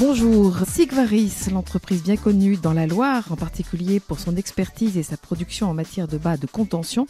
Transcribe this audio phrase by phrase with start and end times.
[0.00, 5.18] Bonjour, Sigvaris, l'entreprise bien connue dans la Loire, en particulier pour son expertise et sa
[5.18, 7.06] production en matière de bas de contention.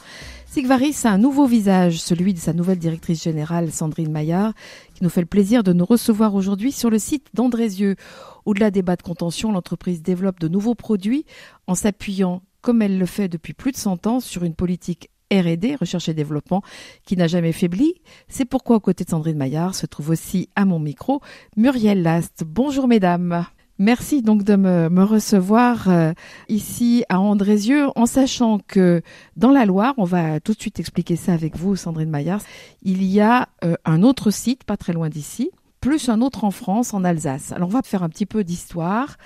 [0.46, 4.54] Sigvaris a un nouveau visage, celui de sa nouvelle directrice générale Sandrine Maillard,
[4.92, 7.94] qui nous fait le plaisir de nous recevoir aujourd'hui sur le site d'Andrézieux.
[8.44, 11.26] Au-delà des bas de contention, l'entreprise développe de nouveaux produits
[11.68, 15.76] en s'appuyant comme elle le fait depuis plus de 100 ans sur une politique R&D,
[15.76, 16.62] recherche et développement,
[17.04, 17.94] qui n'a jamais faibli.
[18.28, 21.20] C'est pourquoi, aux côtés de Sandrine Maillard, se trouve aussi à mon micro
[21.56, 22.42] Muriel Last.
[22.44, 23.46] Bonjour mesdames.
[23.80, 26.12] Merci donc de me, recevoir euh,
[26.50, 29.00] ici à Andrézieux, en sachant que
[29.36, 32.42] dans la Loire, on va tout de suite expliquer ça avec vous, Sandrine Maillard,
[32.82, 36.50] il y a euh, un autre site, pas très loin d'ici, plus un autre en
[36.50, 37.52] France, en Alsace.
[37.52, 39.16] Alors on va faire un petit peu d'histoire.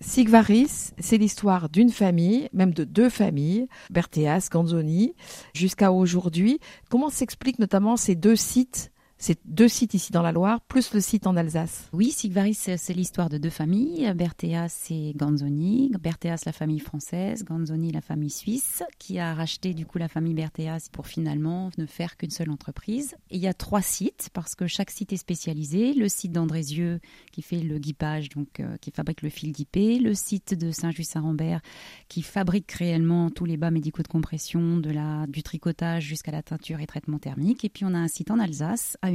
[0.00, 5.14] Sigvaris, c'est l'histoire d'une famille, même de deux familles, Berthéas, Ganzoni,
[5.54, 6.60] jusqu'à aujourd'hui.
[6.88, 8.92] Comment s'expliquent notamment ces deux sites
[9.24, 11.88] c'est deux sites ici dans la Loire, plus le site en Alsace.
[11.94, 14.12] Oui, Sigvaris, c'est l'histoire de deux familles.
[14.14, 15.90] Berthéas et Ganzoni.
[15.98, 20.34] Berthéas, la famille française, Ganzoni, la famille suisse, qui a racheté du coup la famille
[20.34, 23.16] Berthéas pour finalement ne faire qu'une seule entreprise.
[23.30, 25.94] Il y a trois sites, parce que chaque site est spécialisé.
[25.94, 27.00] Le site d'Andrézieux,
[27.32, 30.00] qui fait le guipage, donc euh, qui fabrique le fil guipé.
[30.00, 31.62] Le site de Saint-Just-Saint-Rambert,
[32.10, 36.42] qui fabrique réellement tous les bas médicaux de compression, de la, du tricotage jusqu'à la
[36.42, 37.64] teinture et traitement thermique.
[37.64, 39.13] Et puis on a un site en Alsace, à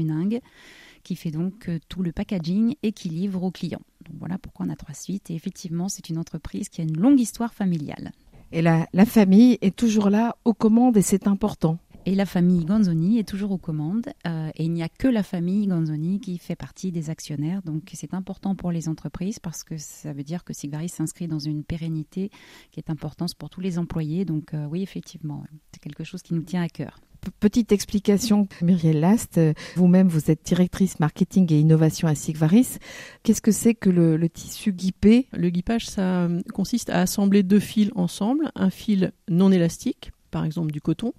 [1.03, 3.81] Qui fait donc euh, tout le packaging et qui livre aux clients.
[4.05, 5.30] Donc voilà pourquoi on a trois suites.
[5.31, 8.11] Et effectivement, c'est une entreprise qui a une longue histoire familiale.
[8.52, 11.77] Et la famille est toujours là aux commandes et c'est important.
[12.05, 14.08] Et la famille Ganzoni est toujours aux commandes.
[14.25, 17.61] Euh, et il n'y a que la famille Ganzoni qui fait partie des actionnaires.
[17.61, 21.39] Donc c'est important pour les entreprises parce que ça veut dire que Sigvaris s'inscrit dans
[21.39, 22.32] une pérennité
[22.71, 24.26] qui est importante pour tous les employés.
[24.26, 26.99] Donc euh, oui, effectivement, c'est quelque chose qui nous tient à cœur.
[27.39, 29.39] Petite explication, Muriel Last,
[29.76, 32.77] vous-même vous êtes directrice marketing et innovation à Sigvaris.
[33.23, 37.59] Qu'est-ce que c'est que le, tissu guipé Le guipage, ça euh, consiste à assembler deux
[37.59, 41.14] fils ensemble, un fil non élastique, par exemple du coton,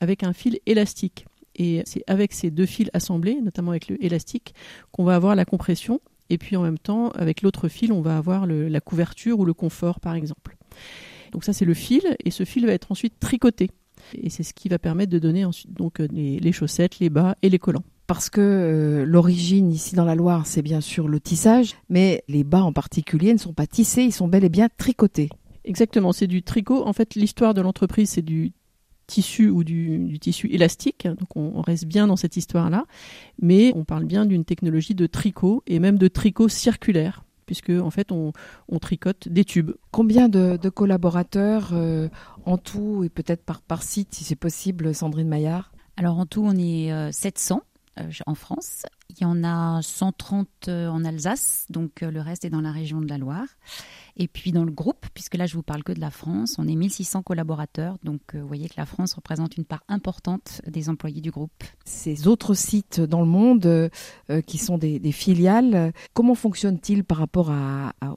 [0.00, 1.26] avec un fil élastique.
[1.56, 4.54] Et c'est avec ces deux fils assemblés, notamment avec le élastique,
[4.90, 6.00] qu'on va avoir la compression.
[6.30, 9.54] Et puis en même temps, avec l'autre fil, on va avoir la couverture ou le
[9.54, 10.56] confort, par exemple.
[11.32, 13.70] Donc ça, c'est le fil, et ce fil va être ensuite tricoté.
[14.14, 17.36] Et c'est ce qui va permettre de donner ensuite donc euh, les, chaussettes, les bas
[17.42, 21.20] et les collants parce que euh, l'origine ici dans la Loire, c'est bien sûr le
[21.20, 24.68] tissage, mais les bas en particulier ne sont pas tissés, ils sont bel et bien
[24.76, 25.30] tricotés.
[25.64, 26.86] Exactement, c'est du tricot.
[26.86, 28.52] En fait, l'histoire de l'entreprise, c'est du
[29.06, 32.86] tissu ou du, tissu élastique, donc on, reste bien dans cette histoire-là,
[33.40, 37.90] mais on parle bien d'une technologie de tricot et même de tricot circulaire puisque en
[37.90, 38.32] fait on,
[38.80, 39.72] tricote des tubes.
[39.90, 42.08] Combien de, collaborateurs euh,
[42.46, 45.72] en tout et peut-être par, par site si c'est possible, Sandrine Maillard?
[45.96, 47.62] Alors en tout on est 700
[47.98, 52.50] euh, euh, en France, il y en a 130 en Alsace, donc le reste est
[52.50, 53.46] dans la région de la Loire.
[54.16, 56.68] Et puis dans le groupe, puisque là je vous parle que de la France, on
[56.68, 60.88] est 1600 collaborateurs, donc euh, vous voyez que la France représente une part importante des
[60.88, 61.50] employés du groupe.
[61.84, 63.88] Ces autres sites dans le monde euh,
[64.46, 67.52] qui sont des, filiales, comment fonctionnent-ils par rapport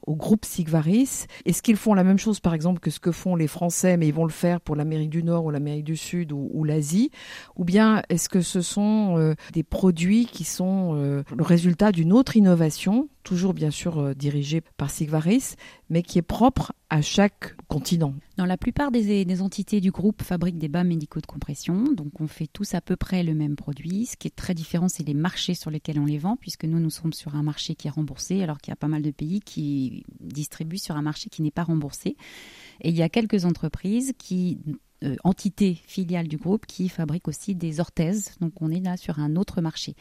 [0.06, 1.26] au groupe Sigvaris?
[1.44, 4.06] Est-ce qu'ils font la même chose par exemple que ce que font les Français, mais
[4.08, 7.10] ils vont le faire pour l'Amérique du Nord ou l'Amérique du Sud ou, l'Asie?
[7.56, 12.36] Ou bien est-ce que ce sont euh, des produits qui sont le résultat d'une autre
[12.36, 15.56] innovation toujours bien sûr euh, dirigé par Sigvaris,
[15.90, 18.14] mais qui est propre à chaque continent.
[18.38, 22.26] Dans la plupart des, entités du groupe fabriquent des bas médicaux de compression, donc on
[22.26, 24.06] fait tous à peu près le même produit.
[24.06, 26.80] Ce qui est très différent, c'est les marchés sur lesquels on les vend, puisque nous,
[26.80, 29.10] nous sommes sur un marché qui est remboursé, alors qu'il y a pas mal de
[29.10, 32.16] pays qui distribuent sur un marché qui n'est pas remboursé.
[32.80, 34.58] Et il y a quelques entreprises qui
[35.04, 38.32] euh, entités filiales du groupe qui fabriquent aussi des orthèses.
[38.40, 39.94] Donc on est là sur un autre marché.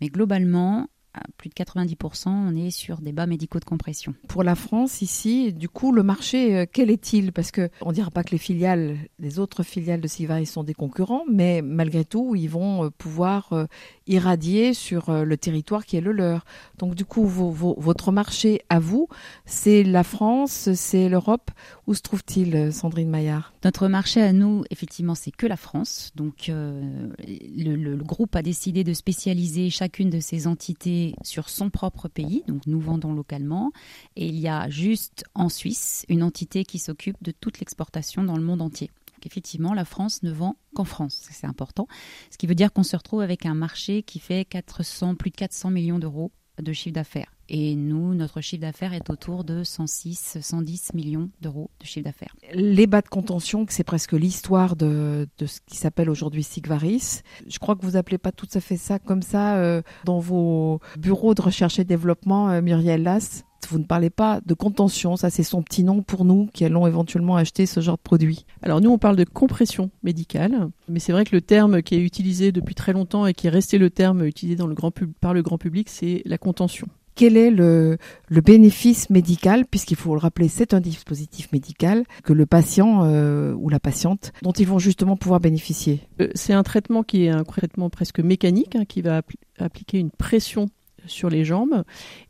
[0.00, 0.88] Mais globalement,
[1.36, 4.14] plus de 90%, on est sur des bas médicaux de compression.
[4.28, 7.32] Pour la France, ici, du coup, le marché, euh, quel est-il?
[7.32, 10.74] Parce que on dira pas que les filiales, les autres filiales de Sivaris sont des
[10.74, 13.66] concurrents, mais malgré tout, ils vont euh, pouvoir euh,
[14.06, 16.44] irradier sur le territoire qui est le leur.
[16.78, 19.08] Donc, du coup, votre marché à vous,
[19.46, 21.50] c'est la France, c'est l'Europe.
[21.86, 23.52] Où se trouve-t-il, Sandrine Maillard?
[23.64, 26.12] Notre marché à nous, effectivement, c'est que la France.
[26.16, 32.42] Donc, le groupe a décidé de spécialiser chacune de ses entités sur son propre pays,
[32.46, 33.72] donc nous vendons localement,
[34.16, 38.36] et il y a juste en Suisse une entité qui s'occupe de toute l'exportation dans
[38.36, 38.90] le monde entier
[39.24, 41.86] Donc effectivement, la France ne vend qu'en France, c'est important.
[42.30, 45.36] Ce qui veut dire qu'on se retrouve avec un marché qui fait 400, plus de
[45.36, 46.30] 400 millions d'euros
[46.62, 47.32] de chiffre d'affaires.
[47.48, 52.34] Et nous, notre chiffre d'affaires est autour de 106, 110 millions d'euros de chiffre d'affaires.
[52.52, 57.22] Les bas de contention, c'est presque l'histoire de, ce qui s'appelle aujourd'hui Sigvaris.
[57.46, 60.80] Je crois que vous appelez pas tout à fait ça comme ça euh, dans vos
[60.98, 63.44] bureaux de recherche et développement, euh, Muriel Lass.
[63.68, 66.86] Vous ne parlez pas de contention, ça c'est son petit nom pour nous qui allons
[66.86, 68.46] éventuellement acheter ce genre de produit.
[68.62, 72.00] Alors nous on parle de compression médicale, mais c'est vrai que le terme qui est
[72.00, 75.34] utilisé depuis très longtemps et qui est resté le terme utilisé dans le grand par
[75.34, 77.98] le grand public, c'est la contention quel est le,
[78.30, 83.68] bénéfice médical, puisqu'il faut le rappeler, c'est un dispositif médical que le patient euh, ou
[83.68, 86.00] la patiente, dont ils vont justement pouvoir bénéficier?
[86.20, 89.22] Euh, C'est un traitement qui est un traitement presque mécanique, hein, qui va
[89.58, 90.66] appliquer une pression
[91.06, 91.84] sur les jambes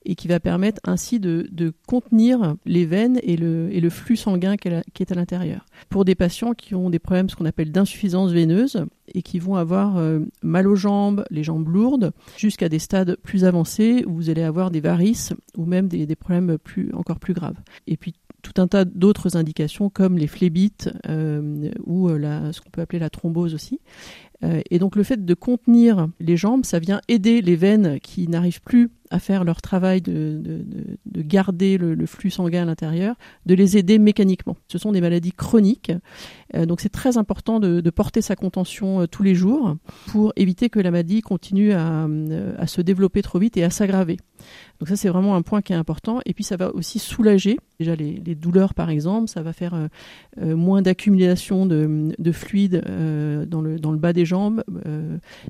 [0.05, 4.57] et qui va permettre ainsi de, contenir les veines et le, et le flux sanguin
[4.57, 5.67] qui est à l'intérieur.
[5.89, 9.57] Pour des patients qui ont des problèmes, ce qu'on appelle d'insuffisance veineuse, et qui vont
[9.57, 14.31] avoir euh, mal aux jambes, les jambes lourdes, jusqu'à des stades plus avancés où vous
[14.31, 17.59] allez avoir des varices ou même des, problèmes plus, encore plus graves.
[17.87, 22.61] Et puis tout un tas d'autres indications comme les phlébites euh, ou euh, la, ce
[22.61, 23.81] qu'on peut appeler la thrombose aussi.
[24.45, 28.29] Euh, et donc le fait de contenir les jambes, ça vient aider les veines qui
[28.29, 33.15] n'arrivent plus à faire leur travail de, de, garder le, flux sanguin à l'intérieur,
[33.47, 34.57] de les aider mécaniquement.
[34.67, 35.93] Ce sont des maladies chroniques,
[36.57, 39.77] euh, donc c'est très important de, porter sa contention euh, tous les jours
[40.09, 42.09] pour éviter que la maladie continue à,
[42.59, 44.17] à se développer trop vite et à s'aggraver.
[44.81, 46.19] Donc ça c'est vraiment un point qui est important.
[46.27, 49.89] Et puis ça va aussi soulager déjà les, douleurs par exemple, ça va faire
[50.41, 54.65] moins d'accumulation de, de dans le bas des jambes,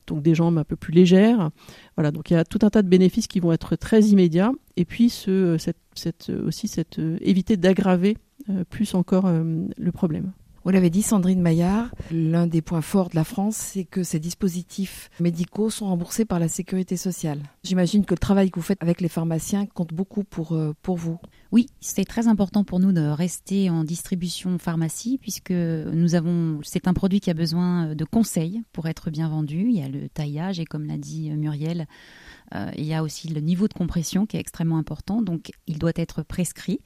[0.06, 1.50] donc des jambes un peu plus légères.
[1.96, 4.52] Voilà, donc il y a tout un tas de bénéfices qui vont être très immédiats.
[4.76, 5.56] Et puis ce,
[5.94, 8.17] cette, aussi euh, éviter d'aggraver
[8.50, 9.44] euh, plus encore euh,
[9.76, 10.32] le problème.
[10.64, 14.19] Vous l'avez dit, Sandrine Maillard, l'un des points forts de la France, c'est que ces
[14.19, 17.43] dispositifs médicaux sont remboursés par la sécurité sociale.
[17.64, 21.19] J'imagine que le travail que vous faites avec les pharmaciens compte beaucoup pour, pour vous.
[21.52, 26.88] Oui, c'est très important pour nous de rester en distribution pharmacie puisque nous avons, c'est
[26.88, 29.67] un produit qui a besoin de conseils pour être bien vendu.
[29.69, 31.87] Il y a le taillage et comme l'a dit Muriel,
[32.55, 35.78] euh, il y a aussi le niveau de compression qui est extrêmement important, donc il
[35.78, 36.81] doit être prescrit.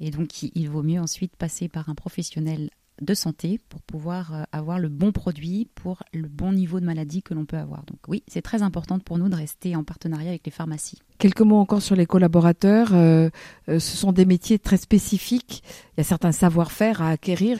[0.00, 2.68] Et donc il vaut mieux ensuite passer par un professionnel
[3.00, 7.22] de santé pour pouvoir euh, avoir le bon produit pour le bon niveau de maladie
[7.22, 7.84] que l'on peut avoir.
[7.86, 10.98] Donc oui, c'est très important pour nous de rester en partenariat avec les pharmacies.
[11.18, 12.90] Quelques mots encore sur les collaborateurs.
[12.92, 13.30] Euh,
[13.66, 15.62] ce sont des métiers très spécifiques.
[15.94, 17.58] Il y a certains savoir-faire à acquérir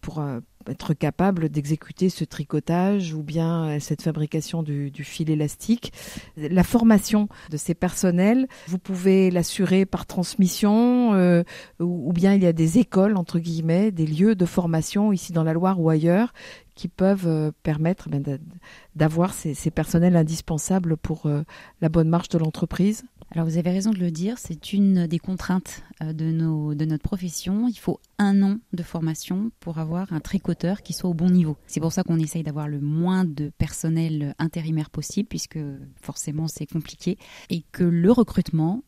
[0.00, 0.22] pour
[0.66, 5.92] être capable d'exécuter ce tricotage ou bien euh, cette fabrication du, fil élastique.
[6.36, 11.42] La formation de ces personnels, vous pouvez l'assurer par transmission euh,
[11.80, 15.44] ou, bien il y a des écoles, entre guillemets, des lieux de formation ici dans
[15.44, 16.32] la Loire ou ailleurs
[16.78, 18.22] qui peuvent euh, permettre ben,
[18.96, 21.30] d'avoir ces, personnels indispensables pour
[21.80, 25.18] la bonne marche de l'entreprise alors vous avez raison de le dire, c'est une des
[25.18, 26.32] contraintes euh, de,
[26.74, 27.68] de notre profession.
[27.68, 31.58] Il faut un an de formation pour avoir un tricoteur qui soit au bon niveau.
[31.66, 35.58] C'est pour ça qu'on essaye d'avoir le moins de personnel intérimaire possible, puisque
[36.00, 37.18] forcément c'est compliqué,
[37.50, 38.82] et que le recrutement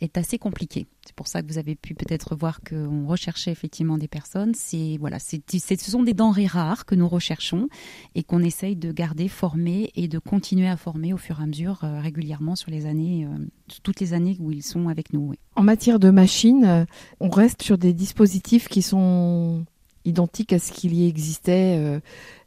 [0.00, 0.86] est assez compliqué.
[1.04, 4.54] C'est pour ça que vous avez pu peut-être voir qu'on recherchait effectivement des personnes.
[4.54, 7.68] C'est voilà, c'est, ce sont des denrées rares que nous recherchons
[8.14, 11.46] et qu'on essaye de garder formés et de continuer à former au fur et à
[11.46, 13.46] mesure euh, régulièrement sur les années, euh,
[13.82, 15.34] toutes les années où ils sont avec nous.
[15.56, 16.84] En matière de machines, euh,
[17.20, 19.64] on reste sur des dispositifs qui sont
[20.04, 22.00] identiques à ce qu'il y existait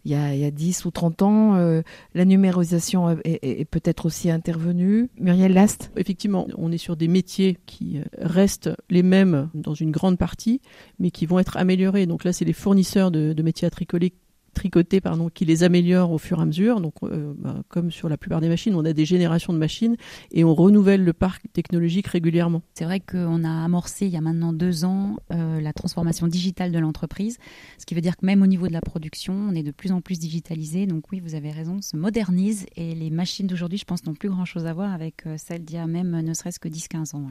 [0.06, 1.56] il y, a, il y a 10 ou 30 ans.
[1.56, 1.82] Euh,
[2.16, 5.10] la numérisation est, peut-être aussi intervenue.
[5.20, 9.92] Muriel Last Effectivement, on est sur des métiers qui euh, restent les mêmes dans une
[9.92, 10.62] grande partie,
[11.00, 12.06] mais qui vont être améliorés.
[12.08, 14.14] Donc là, c'est les fournisseurs de, de métiers à tricoler
[14.54, 16.82] tricoter pardon, qui les améliore au fur et à mesure.
[16.82, 19.96] Donc, euh, bah, comme sur la plupart des machines, on a des générations de machines
[20.32, 22.62] et on renouvelle le parc technologique régulièrement.
[22.74, 26.72] C'est vrai qu'on a amorcé il y a maintenant deux ans euh, la transformation digitale
[26.72, 27.38] de l'entreprise,
[27.78, 29.92] ce qui veut dire que même au niveau de la production, on est de plus
[29.92, 30.86] en plus digitalisé.
[30.86, 34.14] Donc oui, vous avez raison, on se modernise et les machines d'aujourd'hui, je pense, n'ont
[34.14, 37.16] plus grand-chose à voir avec euh, celles d'il y a même ne serait-ce que 10-15
[37.16, 37.28] ans.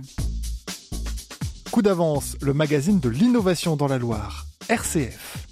[1.71, 5.50] Coup d'avance, le magazine de l'innovation dans la Loire, RCF.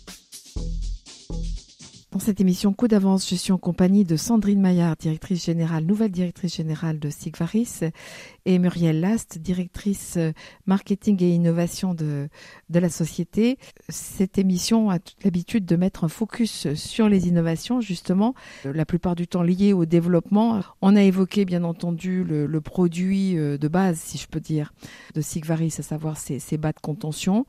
[2.10, 6.10] Dans cette émission Coup d'avance, je suis en compagnie de Sandrine Maillard, directrice générale, nouvelle
[6.10, 7.80] directrice générale de Sigvaris,
[8.46, 10.32] et Muriel Last, directrice euh,
[10.64, 12.30] marketing et innovation de,
[12.70, 13.58] de la société.
[13.90, 18.34] Cette émission a l'habitude de mettre un focus sur les innovations, justement,
[18.64, 20.62] euh, la plupart du temps liées au développement.
[20.80, 24.72] On a évoqué, bien entendu, le, produit euh, de base, si je peux dire,
[25.14, 27.44] de Sigvaris, à savoir ses, ses bas de contention.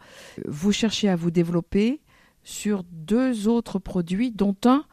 [0.45, 2.01] Vous cherchez à vous développer
[2.43, 4.85] sur deux autres produits, dont un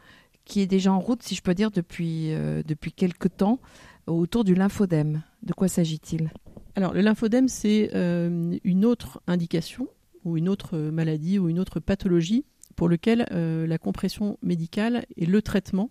[0.44, 2.30] qui est déjà en route, si je peux dire, depuis,
[2.64, 3.58] depuis quelques temps,
[4.06, 5.22] autour du lymphodème.
[5.42, 6.30] De quoi s'agit-il?
[6.76, 9.88] Alors, le lymphodème, c'est une autre indication
[10.24, 12.44] ou une autre maladie ou une autre pathologie
[12.76, 15.90] pour lequel la compression médicale et le traitement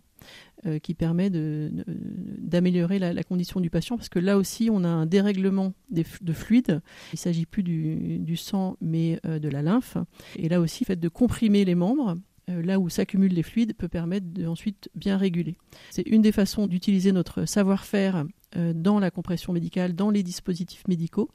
[0.65, 5.05] euh, qui permet d'améliorer la, condition du patient parce que là aussi on a un
[5.05, 6.82] dérèglement de fluides.
[7.12, 9.98] Il ne s'agit plus du, sang mais euh, de la lymphe.
[10.38, 12.17] Et là aussi, le fait de comprimer les membres
[12.50, 15.55] euh, là où s'accumulent les fluides peut permettre de ensuite bien réguler.
[15.91, 18.25] C'est une des façons d'utiliser notre savoir-faire
[18.74, 21.29] dans la compression médicale, dans les dispositifs médicaux,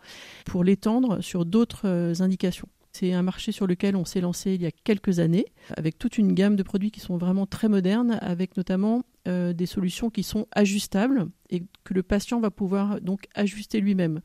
[0.46, 2.68] pour l'étendre sur d'autres indications.
[2.92, 6.18] C'est un marché sur lequel on s'est lancé il y a quelques années, avec toute
[6.18, 10.22] une gamme de produits qui sont vraiment très modernes, avec notamment euh, des solutions qui
[10.22, 14.20] sont ajustables et que le patient va pouvoir donc ajuster lui-même.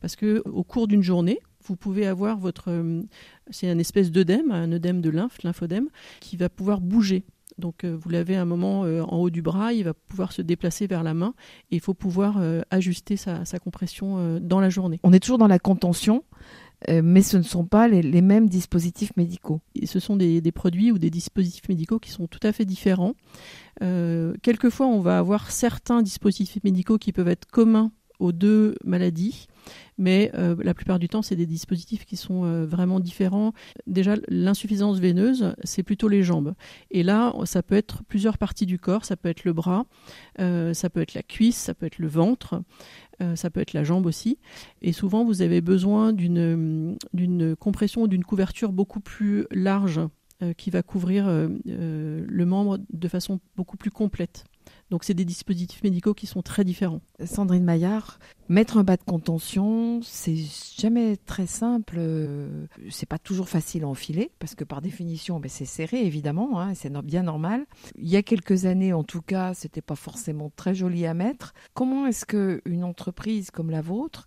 [0.00, 3.02] Parce que au cours d'une journée, vous pouvez avoir votre, euh,
[3.50, 5.88] c'est un espèce d'œdème, un œdème de lymphe, lymphodème,
[6.20, 7.24] qui va pouvoir bouger.
[7.58, 10.86] Donc euh, vous l'avez un moment en haut du bras, il va pouvoir se déplacer
[10.86, 11.34] vers la main
[11.70, 14.98] et il faut pouvoir ajuster sa compression dans la journée.
[15.04, 16.24] On est toujours dans la contention.
[16.88, 19.60] Euh, mais ce ne sont pas les, mêmes dispositifs médicaux.
[19.84, 23.14] ce sont des, produits ou des dispositifs médicaux qui sont tout à fait différents.
[23.82, 29.46] Euh, quelquefois, on va avoir certains dispositifs médicaux qui peuvent être communs aux deux maladies,
[29.96, 33.54] mais euh, la plupart du temps, c'est des dispositifs qui sont vraiment différents.
[33.86, 36.54] Déjà, l'insuffisance veineuse, c'est plutôt les jambes.
[36.90, 39.86] Et là, ça peut être plusieurs parties du corps, ça peut être le bras,
[40.38, 42.62] ça peut être la cuisse, ça peut être le ventre,
[43.34, 44.38] ça peut être la jambe aussi.
[44.82, 46.96] Et souvent, vous avez besoin d'une
[47.58, 50.00] compression ou d'une couverture beaucoup plus large
[50.56, 54.44] qui va couvrir le membre de façon beaucoup plus complète.
[54.90, 57.00] Donc c'est des dispositifs médicaux qui sont très différents.
[57.24, 58.18] Sandrine Maillard,
[58.48, 60.36] mettre un bas de contention, c'est
[60.78, 61.96] jamais très simple.
[61.98, 66.60] Euh, c'est pas toujours facile à enfiler parce que par définition, ben, c'est serré évidemment,
[66.60, 67.66] hein, c'est bien normal.
[67.96, 71.54] Il y a quelques années, en tout cas, c'était pas forcément très joli à mettre.
[71.72, 74.26] Comment est-ce que une entreprise comme la vôtre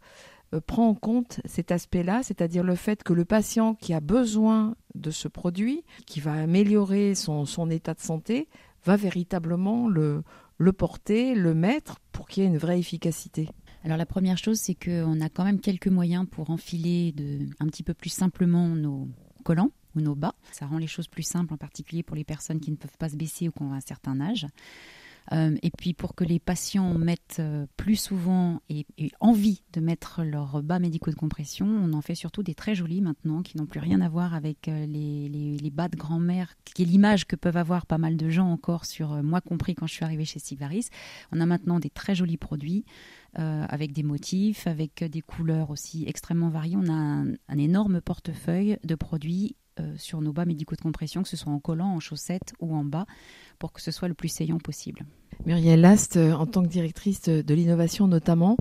[0.54, 4.76] euh, prend en compte cet aspect-là, c'est-à-dire le fait que le patient qui a besoin
[4.96, 8.48] de ce produit, qui va améliorer son, son état de santé,
[8.86, 10.24] va véritablement le,
[10.58, 13.50] le porter, le mettre pour qu'il y ait une vraie efficacité
[13.84, 17.68] alors la première chose, c'est qu'on a quand même quelques moyens pour enfiler de, un
[17.68, 19.10] petit peu plus simplement nos
[19.44, 20.36] collants ou nos bas.
[20.52, 23.10] Ça rend les choses plus simples, en particulier pour les personnes qui ne peuvent pas
[23.10, 24.48] se baisser ou qui ont un certain âge.
[25.32, 28.86] Euh, et puis pour que les patients mettent euh, plus souvent et,
[29.20, 33.02] envie de mettre leurs bas médicaux de compression, on en fait surtout des très jolis
[33.02, 36.84] maintenant qui n'ont plus rien à voir avec euh, les, les, bas de grand-mère, qui
[36.84, 39.94] est l'image que peuvent avoir pas mal de gens encore sur moi compris quand je
[39.94, 40.90] suis arrivée chez Sigvaris.
[41.32, 42.86] On a maintenant des très jolis produits.
[43.36, 46.78] avec des motifs, avec des couleurs aussi extrêmement variées.
[46.78, 49.56] On a un, énorme portefeuille de produits
[49.98, 52.84] sur nos bas médicaux de compression, que ce soit en collant, en chaussettes ou en
[52.84, 53.06] bas
[53.60, 55.06] pour que ce soit le plus saillant possible.
[55.46, 58.58] Muriel Last, euh, en tant que directrice de l'innovation notamment,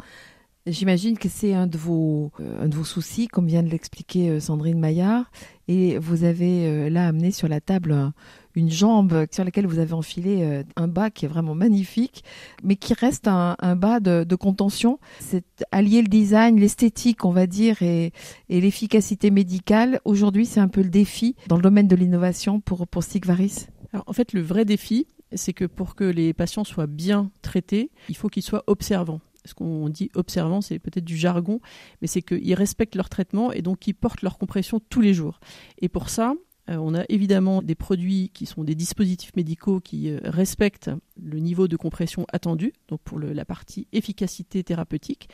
[0.64, 4.38] J'imagine que c'est un de vos euh, de vos soucis, comme vient de l'expliquer euh,
[4.38, 5.28] Sandrine Maillard,
[5.66, 8.12] et vous avez là amené sur la table
[8.54, 12.25] une jambe sur laquelle vous avez enfilé un bas qui est vraiment magnifique,
[12.62, 14.99] mais qui reste un, bas de, contention.
[15.21, 18.12] C'est allier le design, l'esthétique, on va dire, et,
[18.49, 20.00] l'efficacité médicale.
[20.04, 23.66] Aujourd'hui, c'est un peu le défi dans le domaine de l'innovation pour pour Sigvaris
[24.06, 28.16] en fait, le vrai défi, c'est que pour que les patients soient bien traités, il
[28.16, 29.21] faut qu'ils soient observants.
[29.44, 31.61] Ce qu'on dit observant, c'est peut-être du jargon,
[32.00, 35.40] mais c'est qu'ils respectent leur traitement et donc qu'ils portent leur compression tous les jours.
[35.78, 36.35] Et pour ça, euh,
[36.69, 40.90] on a évidemment des produits qui sont des dispositifs médicaux qui euh, respectent
[41.21, 45.28] le niveau de compression attendu, donc pour la partie efficacité thérapeutique,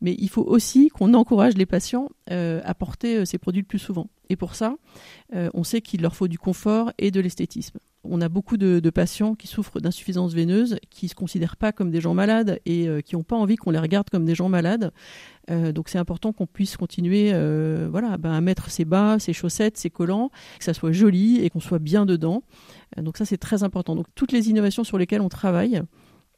[0.00, 3.78] mais il faut aussi qu'on encourage les patients euh, à porter ces produits le plus
[3.78, 4.08] souvent.
[4.28, 4.76] Et pour ça,
[5.32, 7.80] on sait qu'il leur faut du confort et de l'esthétisme.
[8.10, 11.90] On a beaucoup de, patients qui souffrent d'insuffisance veineuse, qui ne se considèrent pas comme
[11.90, 14.92] des gens malades et qui n'ont pas envie qu'on les regarde comme des gens malades.
[15.50, 19.76] Euh, donc c'est important qu'on puisse continuer euh, ben, à mettre ses bas, ses chaussettes,
[19.76, 22.42] ses collants, que ça soit joli et qu'on soit bien dedans.
[22.98, 23.96] Euh, donc ça c'est très important.
[23.96, 25.82] Donc toutes les innovations sur lesquelles on travaille,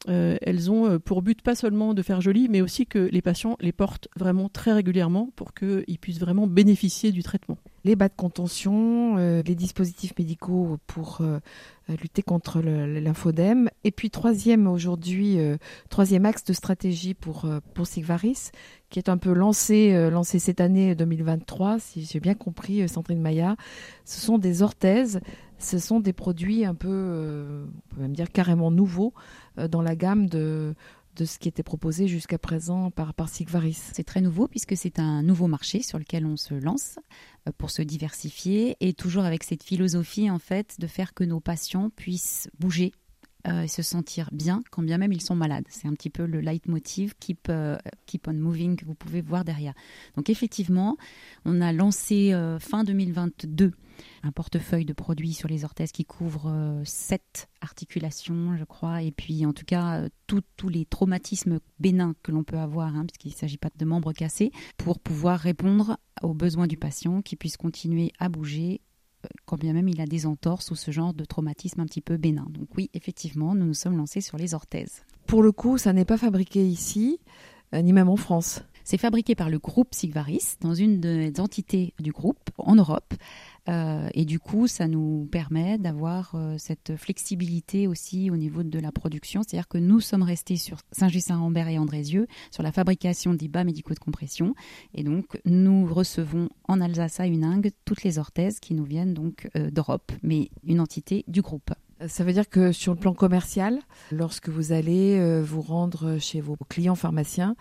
[0.07, 3.73] elles ont pour but pas seulement de faire joli, mais aussi que les patients les
[3.73, 9.17] portent vraiment très régulièrement pour qu'ils puissent vraiment bénéficier du traitement les bas de contention,
[9.19, 11.41] euh, les dispositifs médicaux pour euh,
[11.89, 13.69] lutter contre l'infodème.
[13.85, 15.57] Et puis troisième aujourd'hui, euh,
[15.91, 18.51] troisième axe de stratégie pour, pour Sigvaris,
[18.89, 23.57] qui est un peu lancé, lancé cette année 2023, si j'ai bien compris, Sandrine Maya.
[24.05, 25.21] Ce sont des orthèses,
[25.63, 29.15] ce sont des produits un peu, on peut même dire carrément nouveaux
[29.57, 30.75] dans la gamme de
[31.17, 33.79] de ce qui était proposé jusqu'à présent par, par Sigvaris.
[33.93, 36.99] C'est très nouveau puisque c'est un nouveau marché sur lequel on se lance
[37.49, 41.41] euh, pour se diversifier et toujours avec cette philosophie en fait de faire que nos
[41.41, 42.93] patients puissent bouger
[43.49, 45.65] euh, se sentir bien quand bien même ils sont malades.
[45.69, 49.45] C'est un petit peu le leitmotiv keep, euh, keep on moving que vous pouvez voir
[49.45, 49.75] derrière.
[50.17, 50.97] Donc effectivement,
[51.45, 53.73] on a lancé fin 2022
[54.23, 59.13] un portefeuille de produits sur les orthèses qui couvre euh, sept articulations, je crois, et
[59.13, 63.33] puis en tout cas euh, tous les traumatismes bénins que l'on peut avoir, hein, puisqu'il
[63.33, 67.57] ne s'agit pas de membres cassés, pour pouvoir répondre aux besoins du patient, qui puisse
[67.57, 68.92] continuer à bouger euh,
[69.47, 72.17] quand bien même il a des entorses ou ce genre de traumatisme un petit peu
[72.17, 72.47] bénin.
[72.51, 75.05] Donc oui, effectivement, nous nous sommes lancés sur les orthèses.
[75.27, 77.21] Pour le coup, ça n'est pas fabriqué ici,
[77.73, 78.63] ni même en France.
[78.85, 83.15] C'est fabriqué par le groupe Sigvaris, dans une des entités du groupe en Europe.
[83.69, 88.79] Euh, et du coup, ça nous permet d'avoir euh, cette flexibilité aussi au niveau de
[88.79, 89.43] la production.
[89.43, 93.95] C'est-à-dire que nous sommes restés sur Saint-Just-Saint-Rambert et Andrézieux sur la fabrication des bas médicaux
[93.95, 94.55] de compression.
[94.95, 99.49] Et donc, nous recevons en Alsace à Uningue toutes les orthèses qui nous viennent donc
[99.57, 101.71] euh, d'Europe, mais une entité du groupe.
[102.09, 103.79] Ça veut dire que sur le plan commercial,
[104.11, 107.55] lorsque vous allez euh, vous rendre chez vos clients pharmaciens,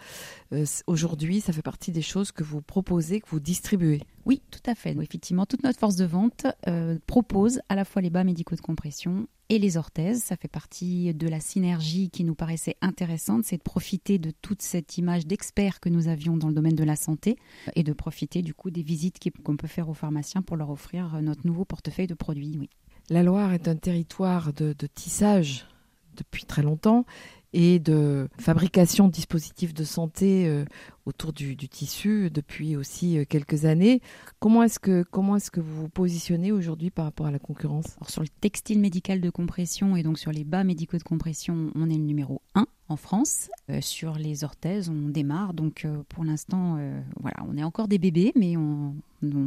[0.54, 4.02] euh, aujourd'hui, ça fait partie des choses que vous proposez, que vous distribuez.
[4.26, 4.96] Oui, tout à fait.
[5.00, 8.62] Effectivement, toute notre force de vente euh, propose à la fois les bas médicaux de
[8.62, 10.24] compression et les orthèses.
[10.24, 14.62] Ça fait partie de la synergie qui nous paraissait intéressante, c'est de profiter de toute
[14.62, 17.38] cette image d'experts que nous avions dans le domaine de la santé
[17.76, 21.22] et de profiter du coup des visites qu'on peut faire aux pharmaciens pour leur offrir
[21.22, 22.70] notre nouveau portefeuille de produits.
[23.10, 25.68] La Loire est un territoire de, tissage
[26.16, 27.06] depuis très longtemps
[27.54, 30.66] et de fabrication de dispositifs de santé euh,
[31.06, 34.02] autour du, tissu depuis aussi euh, quelques années.
[34.40, 35.04] Comment est-ce que
[35.36, 37.98] est-ce que vous vous positionnez aujourd'hui par rapport à la concurrence?
[38.08, 41.90] Sur le textile médical de compression et donc sur les bas médicaux de compression, on
[41.90, 43.50] est le numéro 1 en France.
[43.70, 45.54] Euh, sur les orthèses, on démarre.
[45.54, 46.78] Donc pour l'instant,
[47.20, 48.94] voilà, on est encore des bébés, mais on,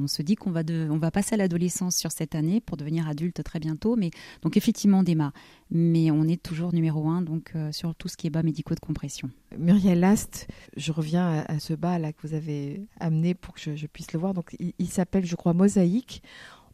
[0.07, 3.59] se dit qu'on va, va passer à l'adolescence sur cette année pour devenir adulte très
[3.59, 3.97] bientôt.
[3.97, 4.11] Mais
[4.43, 5.33] donc effectivement, on démarre.
[5.71, 8.81] Mais on est toujours numéro un donc euh, tout ce qui est bas médicaux de
[8.81, 9.31] compression.
[9.59, 13.87] Muriel Last, je reviens à, ce bas là que vous avez amené pour que je,
[13.87, 14.35] puisse le voir.
[14.35, 16.23] Donc il s'appelle, je crois, Mosaïque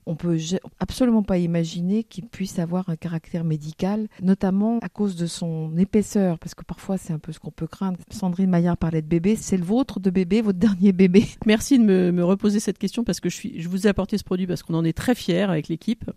[0.07, 0.39] on peut
[0.79, 6.39] absolument pas imaginer qu'il puisse avoir un caractère médical, notamment à cause de son épaisseur,
[6.39, 7.99] parce que parfois c'est un peu ce qu'on peut craindre.
[8.11, 11.27] Sandrine Maillard parlait de bébé, c'est le vôtre de bébé, votre dernier bébé.
[11.47, 14.63] Merci de me, reposer cette question parce que je vous ai apporté ce produit parce
[14.63, 16.11] qu'on en est très fiers avec l'équipe.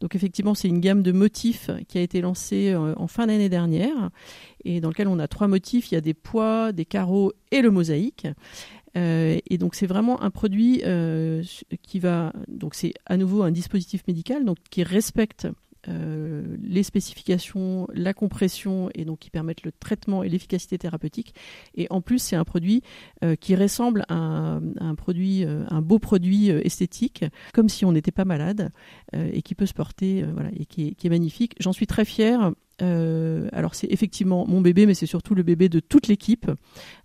[0.00, 3.48] Donc effectivement, c'est une gamme de motifs qui a été lancée euh, en fin d'année
[3.48, 4.10] dernière
[4.64, 5.90] et dans lequel on a trois motifs.
[5.90, 8.26] Il y a des poids, des carreaux et le mosaïque.
[8.96, 11.42] Euh, et donc c'est vraiment un produit euh,
[11.82, 15.46] qui va donc c'est à nouveau un dispositif médical donc qui respecte
[15.88, 21.34] euh, les spécifications, la compression et donc qui permettent le traitement et l'efficacité thérapeutique.
[21.74, 22.82] Et en plus, c'est un produit
[23.40, 27.24] qui ressemble à un, produit, un beau produit esthétique,
[27.54, 28.72] comme si on n'était pas malade
[29.14, 31.54] et qui peut se porter, voilà, et qui est magnifique.
[31.60, 32.52] J'en suis très fière.
[32.82, 36.50] Euh, alors c'est effectivement mon bébé, mais c'est surtout le bébé de toute l'équipe.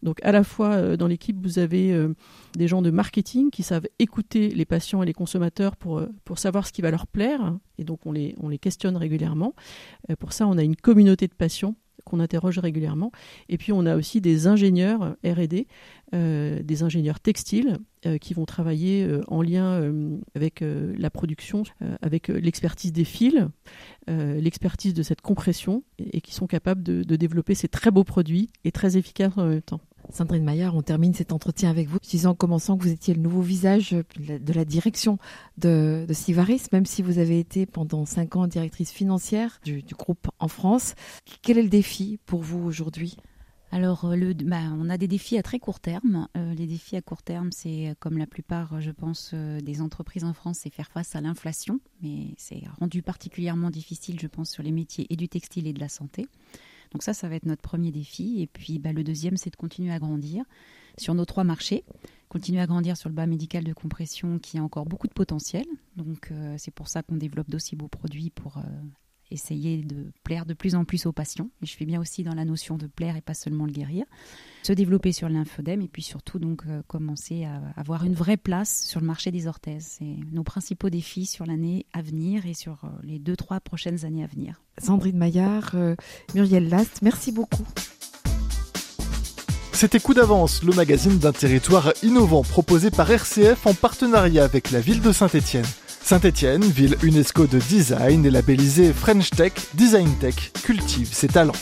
[0.04, 2.14] Donc à la fois euh, dans l'équipe, vous avez euh,
[2.56, 6.68] des gens de marketing qui savent écouter les patients et les consommateurs pour, pour savoir
[6.68, 7.58] ce qui va leur plaire.
[7.78, 9.54] Et donc on les, on les questionne régulièrement.
[10.20, 13.12] pour ça, on a une communauté de patients qu'on interroge régulièrement.
[13.50, 15.66] Et puis on a aussi des ingénieurs RD,
[16.14, 19.92] euh, des ingénieurs textiles euh, qui vont travailler euh, en lien
[20.36, 21.64] avec la production,
[22.02, 23.48] avec l'expertise des fils,
[24.08, 28.72] l'expertise de cette compression, et, qui sont capables de développer ces très beaux produits et
[28.72, 29.82] très efficaces en même temps.
[30.12, 33.22] Sandrine Maillard, on termine cet entretien avec vous, disant en commençant que vous étiez le
[33.22, 35.18] nouveau visage de la direction
[35.58, 40.48] de, Sivaris, même si vous avez été pendant cinq ans directrice financière du, groupe en
[40.48, 40.96] France.
[41.42, 43.18] Quel est le défi pour vous aujourd'hui?
[43.72, 46.28] Alors, le, bah, on a des défis à très court terme.
[46.38, 50.24] Euh, les défis à court terme, c'est comme la plupart, je pense, euh, des entreprises
[50.24, 54.64] en France, c'est faire face à l'inflation, mais c'est rendu particulièrement difficile, je pense, sur
[54.64, 56.28] les métiers et du textile et de la santé.
[56.96, 58.42] Donc ça, ça va être notre premier défi.
[58.42, 60.46] Et puis bah, le deuxième, c'est de continuer à grandir
[60.98, 61.84] sur nos trois marchés,
[62.30, 65.66] continuer à grandir sur le bas médical de compression qui a encore beaucoup de potentiel.
[65.98, 68.62] Donc euh, c'est pour ça qu'on développe d'aussi beaux produits pour euh,
[69.32, 71.50] essayer de plaire de plus en plus aux patients.
[71.62, 74.06] Et je fais bien aussi dans la notion de plaire et pas seulement le guérir.
[74.64, 78.84] Se développer sur l'infodème et puis surtout donc euh, commencer à avoir une vraie place
[78.86, 79.98] sur le marché des orthèses.
[80.00, 84.06] C'est nos principaux défis sur l'année à venir et sur euh, les deux, trois prochaines
[84.06, 84.62] années à venir.
[84.78, 85.96] Sandrine Maillard, euh,
[86.34, 87.66] Muriel Last, merci beaucoup.
[89.72, 94.80] C'était Coup d'avance, le magazine d'un territoire innovant proposé par RCF en partenariat avec la
[94.80, 95.66] ville de Saint-Étienne.
[96.06, 101.54] Saint-Étienne, ville UNESCO de design et labellisée French Tech, Design Tech, cultive ses talents.